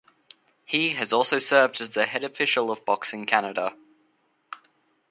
He 0.65 0.93
has 0.95 1.13
also 1.13 1.37
served 1.37 1.79
as 1.79 1.91
the 1.91 2.07
Head 2.07 2.23
Official 2.23 2.71
of 2.71 2.83
Boxing 2.85 3.27
Canada. 3.27 3.75